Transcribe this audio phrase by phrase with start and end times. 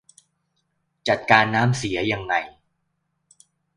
[1.07, 2.33] จัดการน้ำเสียยังไง